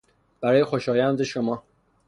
[0.41, 1.63] برای خوشایند شما